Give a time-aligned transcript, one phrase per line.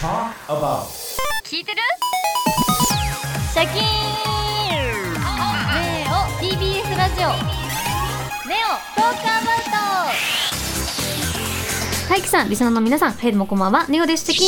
[0.00, 0.86] Talk about.
[1.44, 1.78] 聞いてる？
[3.52, 3.84] シャキーン。
[5.74, 7.28] ねえお TBS ラジオ
[8.48, 8.68] ネオ
[8.98, 9.58] トークアバウ
[12.06, 12.12] ト。
[12.12, 14.32] はいきさんリスナーの皆さんはいどうもこんばんはネオです。
[14.32, 14.46] シャキー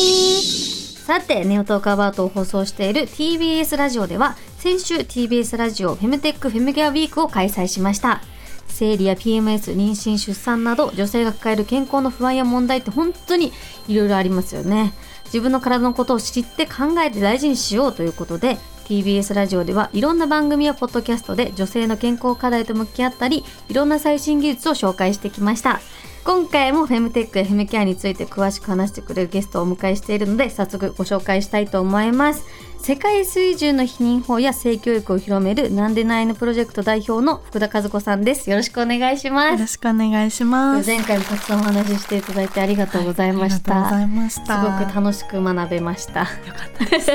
[1.02, 1.20] ン。
[1.20, 8.22] さてネオトークアバウトを放送している TBS ラジオでは先週 TBS ラジオフェムテックフェムケアウィークを開催しました。
[8.68, 13.52] 生理や PMS 妊娠出産など女性が抱える健康の不安や問題って本当に
[13.86, 14.94] いろいろありますよね
[15.32, 25.80] 自分の体のことを知って考えて大事にしようということで TBS ラジオではいろんな番組やポッドキャストで女性の健康課題と向き合ったりいろんな最新技術を紹介してきました。
[26.24, 32.44] 今回もフェムテックやフェムケアについて詳しく話してくれるゲストをお迎えしているので早速ご紹介したいと思います。
[32.82, 40.88] 世界水準の避妊法や性教育を広めるなんでないのプロジェクト代表の福田和子さんですよろしくお願いしますよろしくお願いします。
[40.88, 44.60] 前回もたくさんお話ししていただいてありがとうございました、ありがとうございました。
[44.62, 46.20] すごく楽しく学べました。
[46.22, 46.32] よかっ
[46.76, 47.12] たです。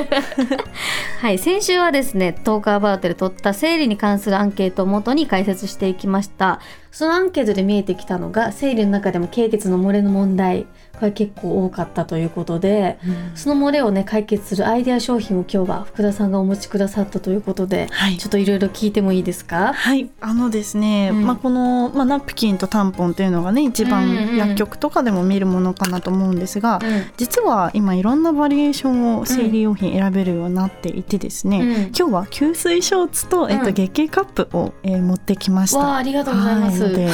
[1.20, 6.60] はい、先週はですね、トークアバウトで取った生理に関するアンケートをもとに解説していきました。
[6.98, 10.66] そのアンケートで見えてきたのが、生理の中でも経血の漏れの問題。
[10.98, 12.98] これ結構多かったということで、
[13.36, 18.16] その漏れをね、解決するアイデア商品を今日は福田さんがお持ちくださったということで、はい。
[18.16, 19.74] ちょっといろいろ聞いてもいいですか？
[19.74, 21.24] はい、あのですね、うん。
[21.24, 27.02] まあこの、まあ、ナプキンとタンポンっていうのがね一うんうん番薬局とかでも見るものかなと思うんですが、うん。
[27.16, 31.72] 実は今いろんなバリエーションを生理用品選べるようになっていてですね、うん。
[31.74, 33.74] 今日は吸水ショーツと、えっとうん。
[33.74, 35.94] 月経カップを、えー持ってきました。
[35.94, 36.82] ありがとうございます。
[36.82, 37.10] はいので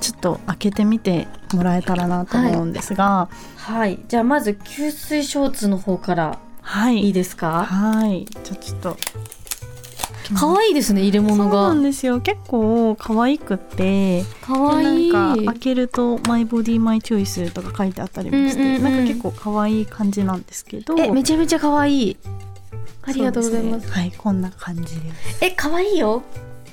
[0.00, 6.38] ちょっと開けてみてもらえたらなと思うんですが、はい、じゃあまず吸水ショーツの方から。
[6.60, 7.64] はい、いいですか？
[7.64, 8.96] はい、じゃあちょっと。
[10.34, 12.20] 可愛いですね入れ物そうながんですよ。
[12.20, 14.24] 結構可愛くて。
[14.40, 15.12] 可愛い。
[15.12, 18.82] なんか開けると「マイボディマイチョイス」とか書いてあったりもして、うんうんうん。
[18.82, 20.96] なんか結構可愛い感じなんですけど。
[20.98, 22.16] えめちゃめちゃ可愛い。
[23.02, 23.86] ありがとうございます。
[23.86, 23.92] ね。
[23.92, 25.44] はいこんな感じです。
[25.44, 26.24] え可愛いよ。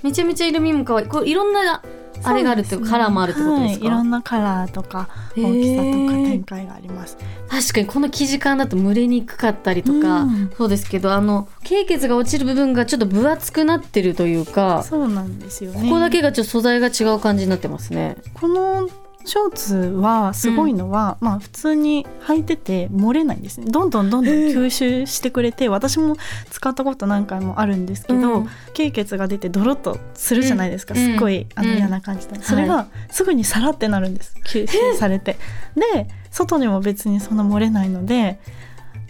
[0.01, 1.07] めちゃめちゃ色味も可愛い。
[1.07, 1.83] これいろんな
[2.23, 7.17] あれがあるってカラーもあるってことですか、はい、いろんなカラーとかへ大きさとかー展開があります。
[7.49, 10.51] 確かにこの生地感だと蒸れにくかったりとか、うん。
[10.57, 18.89] そうですけどあの経血が落ちる部分がちょっと分厚くなってるというかそうなんですよねここだけがちょっと素材が違う感じになってますねこの
[19.25, 23.67] ショーツはすごいのは、まあ普通に履いてて漏れないんですね。
[23.69, 26.17] どんどんどんどん吸収してくれて私も
[26.49, 28.49] 使ったこと何回もあるんですけど、うん。
[28.73, 31.05] 経血が出てドロッとするじゃないですか、うん。
[31.05, 34.35] すっごいあのうん嫌な感じで、それがすぐにさらってなるんです。
[34.45, 35.37] 吸収されて。
[35.75, 38.39] で外にも別にそんな漏れないので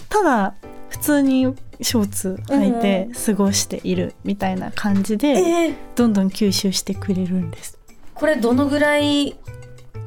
[0.09, 0.56] ただ
[0.90, 5.75] 普通にショーツ履いて過ごしているみたいな感じで、えー。
[5.95, 7.80] どんどん吸収してくれるんです。
[8.13, 9.35] これどのぐらい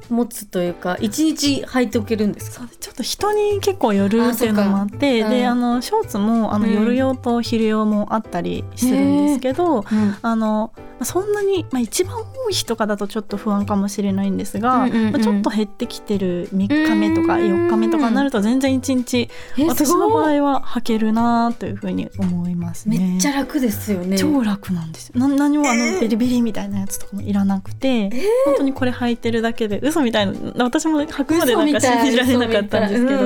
[0.09, 2.67] 持つというか一日履いておけるんですか？
[2.81, 5.27] ちょっと人に結構よるっていうのもあってあそっか。
[5.27, 5.31] うん。
[5.31, 6.72] であのショーツもあのうん。
[6.72, 9.84] 夜用と昼用もあったりするんですけど、うん。
[10.22, 15.12] あのまあそんなに、まあ、一番多い日とかだとちょっと不安かもしれないんですが、うんうんうん。
[15.12, 22.98] まあ、ちょっと減ってきてる3日目とか4日目とかになると全然1日え私の場合は履けるなというふうに思いますね。
[22.98, 24.18] めっちゃ楽ですよね。
[24.18, 25.20] 超楽なんですよ。
[25.20, 28.10] な何もあのベリベリみたいなやつとかもいらなくて、
[28.44, 33.18] 本当にこれ履いてるだけで嘘みたいな私も履くまでなんか信じられなかったんですけど、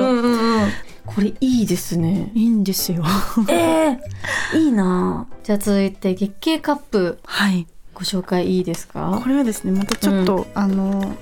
[1.05, 2.31] これいいですね。
[2.33, 3.03] いいんですよ。
[3.49, 5.27] えー、いいな。
[5.43, 7.67] じゃあ続いて月経カップはい。
[7.93, 9.19] ご紹介いいですか？
[9.21, 11.15] これはですねまたちょっと、あの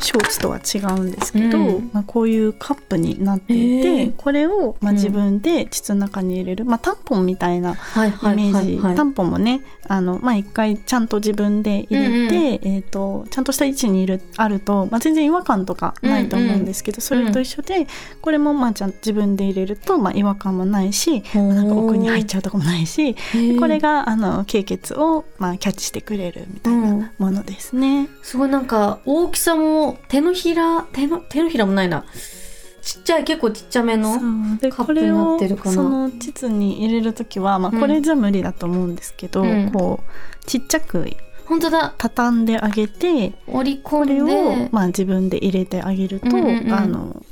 [0.00, 1.90] ショーツとは違うんですけど、うん。
[1.92, 4.14] まあ、こういうカップになっていて、へー。
[4.16, 4.96] これを、まあ、うん。
[4.96, 8.82] 自分で膣の中に入れる、まあ、タンポンみたいなイはいはいメージ、はい。
[8.82, 12.76] はいタンポンもねあの、まあ、一回ちゃんと自分で入れて、うんうん。
[12.76, 17.86] えー、とちゃんとした位置にいるあると、まあ、全然違和感とかないと思うんですけど、それと一緒で
[18.20, 23.14] これもまあちゃん自分で入れると、まあ、違和感もないしなんか奥に入っちゃうとかもないし
[23.58, 28.08] これがあの経血を、まあ、キャッチしてくれるみたいなものですね。
[28.22, 32.04] すごいなんか大きさも手のひら手の手のひらもないな。
[32.82, 34.18] ちっちゃい結構ちっちゃめの
[34.70, 35.76] カップになってるかな。
[35.76, 37.80] これをその膣に入れる時は、まあ、うん。
[37.80, 39.70] これじゃ無理だと思うんですけど、うん。
[39.70, 41.06] こうちっちゃく
[41.44, 41.94] 本当だ。
[41.98, 46.72] 畳んであげて折りこれ込んをで、まあ、自分で入れてあげると、うんうんうん。
[46.72, 47.22] あの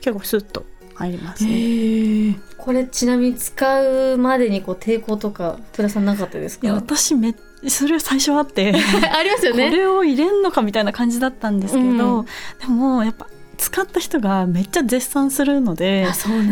[0.00, 0.64] 結構スッと
[0.94, 2.38] 入りますね。
[2.56, 7.34] これちなみに使うまでにこう抵抗とか福田さんなかったですいやか私め
[7.68, 8.72] それ最初あって。
[9.12, 12.26] ありますよこねれを入れんのかみたいな感じだったんですけど、うん
[12.60, 13.26] でもやっぱ
[13.56, 16.06] 使った人がめっちゃ絶賛するので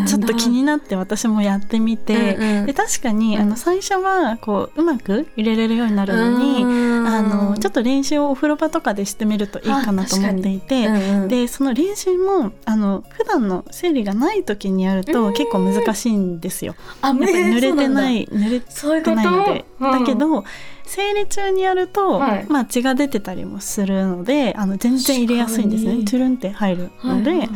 [0.07, 2.67] ちょっと気になって私もやってみて、うんうん。
[2.67, 3.43] で確かにうん。
[3.43, 10.89] あの最初はこううまく入れれるようになるのに、あのちょっと練習をお風呂場とかでしてみるといいかなと思っていて。
[11.29, 16.75] ででその練習もあの普段の生理がない時にやると結構難しいんですよ。
[17.01, 18.61] あやっぱり濡れてないい濡れ
[19.03, 20.45] てないので、だけど
[20.87, 22.47] 生理中にやると、はい。
[22.49, 26.05] まあ血が出てたりもするのであの全然入れやすいんですね。
[26.05, 27.51] トゥルンって入るので、はいはい。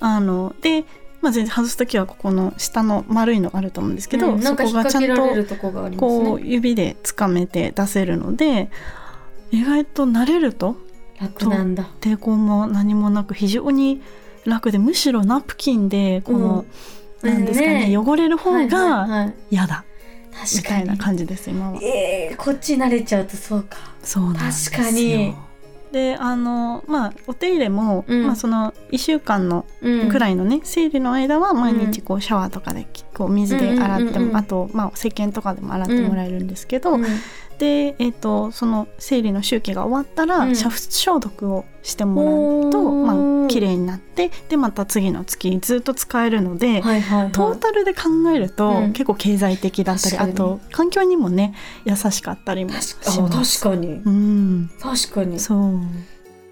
[0.00, 0.84] あので、
[1.20, 8.70] まあ、全然外す時はここの下の丸いのがあると思うんですけど、うんそこがちゃんととこう指で掴めて出せるので
[9.50, 10.76] 意外と慣れると
[11.20, 11.88] 楽なんだ。
[12.00, 14.00] 抵抗も何もなく非常に
[14.44, 16.64] 楽でむしろナプキンでこの、
[17.22, 17.30] うん。
[17.30, 19.34] なんですかねね汚れる方はいがはいはい。
[19.50, 19.84] 嫌だ
[20.56, 21.78] みたいな感じです今は。
[21.82, 23.78] えー、こっち慣れちゃうとそうか。
[24.02, 24.78] そうなんですよ。
[24.78, 25.34] 確かに。
[25.92, 28.26] であのまあお手入れも、うん。
[28.26, 30.08] まあ、その1週間のうん。
[30.08, 34.36] ぐらいのね、生理の間は毎日こうシャワーとかでこう水で洗っても、うんうんうんうん。
[34.36, 37.04] あと、まあ、石鹸とかでも洗ってもらえるんですけど、うん
[37.58, 40.52] で、えー、とその生理の周期が終わったら、うん。
[40.52, 47.32] 煮沸消毒をしてもらうと、まあ綺麗になってでまた次の月ずっと使えるので、はいはいはい。
[47.32, 48.02] トータルで考
[48.34, 48.92] えると、うん。
[48.92, 53.60] 結構経済的だったりあと環境にもね優しかったりもします。
[53.60, 53.94] 確かに。
[53.94, 55.38] うん、確かに。
[55.40, 55.80] そう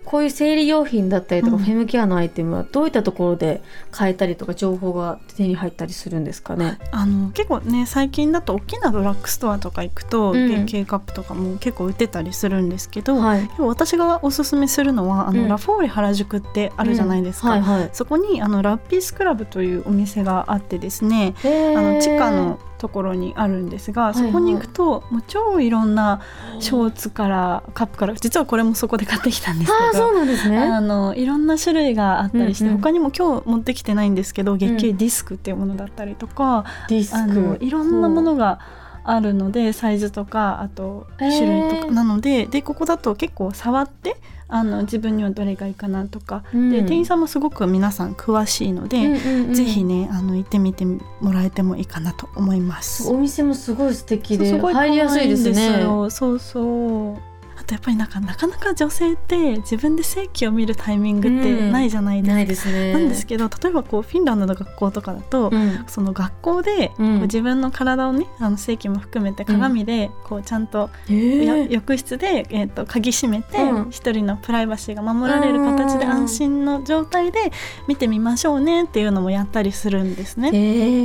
[0.06, 3.60] こういう生理用品だったりとか、うんフェムケアのアイテムはどういったところで
[3.90, 6.78] 買えたりとか情報が手に入ったりするんですかね？
[6.92, 13.50] あの結構ね最近だと大きなドラッグストアとか行くと、うんカップとかも結構売ってたりするんですけど、はい。
[13.58, 17.90] 私がおすすめするのはあの、うんラフォーレ原宿ってあるじゃないですか、はいはい。
[17.92, 24.14] そこにあのラッピースクラブというお店があってですねああの地下のところにあるんですが、いはい。
[24.14, 26.20] そこに行くともう超いろんな
[26.60, 30.58] ショーツからカップから実はこれもそこで買ってきたんですけどそうなんですね。
[30.58, 32.78] あのいろんな種類があったりして、うんうん。
[32.78, 34.96] 他にも今日持ってきてないんですけど月経うん。
[34.96, 37.16] ディスクっていうものだったりとか、ディスク。
[37.18, 38.60] あのいろんなものが
[39.06, 44.16] あるのでサイズとかあと種類とか、なのででここだと結構触って
[44.48, 46.70] あの自分にはどれがいいかなとか、うん。
[46.70, 49.54] で店員さんもすごく皆さん詳しいので、うんうんうん。
[49.54, 51.00] ぜひねあの行ってみても
[51.32, 53.08] らえてもいいかなと思います。
[53.08, 55.80] お店もすごい素敵ですごい入りやすいですね。
[55.80, 57.16] よそうそう。
[57.16, 57.18] あ
[57.66, 62.34] とやっぱりなんかなかなか女性って自分で性器を見るタイミングってないじゃないですか。
[62.34, 62.92] ないですね。
[62.92, 65.84] なんですけど例えばこうフィンランドの学校とかだと、うん。
[65.86, 67.06] その学校で、うん。
[67.16, 73.90] こう自分の体をねあの性器も含めて鏡でこうちゃんと、へやー浴室で、えー、と鍵閉めてうん。
[73.90, 76.10] 一、人のプライバシーが守られる形でうん。
[76.12, 77.52] 安心の状態で
[77.88, 80.52] 見てみましょうねっていうのもやったりするんですね。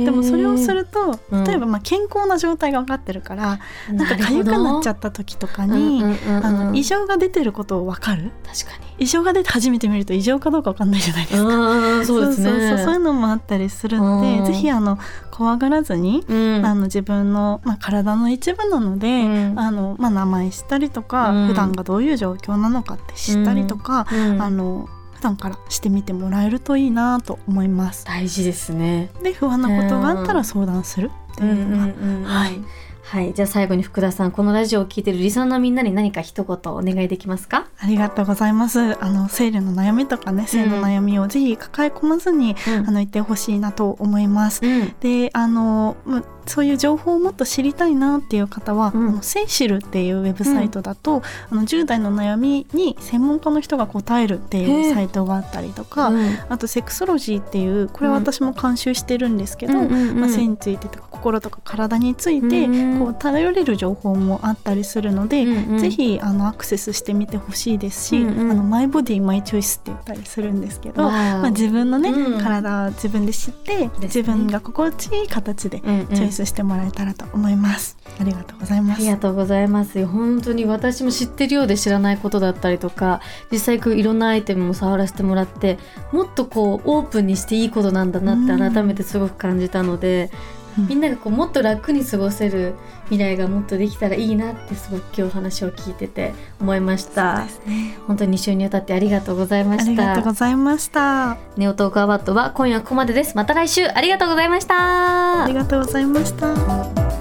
[0.04, 1.44] でもそれをするとうん。
[1.44, 3.58] 例えばまあ健康な状態が分かってるから、
[3.90, 6.02] なんか痒くなっちゃった時とかに、
[6.42, 8.30] あの異常が出てることを分かる？
[8.46, 8.92] 確かに。
[8.98, 12.04] 異常が出て初めて見ると異常かどうか分かんないじゃないですか。
[12.04, 12.50] そうですね。
[12.50, 14.98] そうそうそうそういうのもあったりするので、うんぜひあの
[15.30, 28.04] 怖がらずに、うんあの自分の、まあ、体の一部なので、うんあのまあ、名前知ったりとか、うん普段がどういう状況なのかって知ったりとか、うんあの普段からしてみてもらえるといいなと思います。
[28.04, 29.10] 大事ですね。
[29.22, 31.78] で不安なことがあったら相談するっていうの
[32.26, 32.58] は、はい
[33.02, 39.02] はい、じゃあ最後に福田さんこのラジオを聞いてるリスナーのみんなに何か一言お願いできますか、ありがとうございます。
[39.02, 44.64] あの生理の悩みとかね性の悩みをぜひ抱え込まずに、あの言ってほしいなと思います。
[44.64, 44.94] うん。
[45.00, 49.08] であのまそういう情報をもっと知りたいなっていう方は、うん。
[49.08, 56.38] あのセイシルっていうウェブサイトだと、あの10代の悩みに専門家の人が答えるっていうサイトがあったりとか、うん。
[56.48, 65.78] あとセクソロジーっていうこれは私も監修してるんですけど、うんうんうんまあ、性についてとか心とか体について、うんこう頼れる情報もあったりするので、うんうん。
[65.78, 68.50] ぜひあのアクセスしてみてほしいですし、うんうん。
[68.50, 72.42] あのマイボディマイチョイスって言ったりするんですけど、まあ、自分のね、うん。
[72.42, 76.06] 体を自分で知って、自分が心地いい形でうんうん。
[76.08, 77.96] チョイスしてもらえたらと思います。
[78.20, 78.98] ありがとうございます。
[78.98, 83.20] ありがとうございます本当に私も知ってるようで知らないことだったりとか
[83.50, 85.78] 実際こういろんなアイテムも触らせてもらって
[86.12, 92.74] もっとこうオープンにしていいことなんだなってうん改めてすごく感じたので、うんみんながこうもっと楽に過ごせる
[93.04, 97.96] 未来がもっとできたらいいなってすごく今日話を聞いてて思いましたね。
[98.06, 101.36] 本当に2週にわたってありがとうございましありがとうたございました。
[101.56, 107.11] ネオトークアバットは今夜はここまでですまた来週ありがとうございましたありがとうございました。